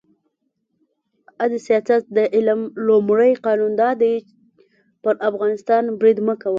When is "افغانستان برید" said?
5.29-6.19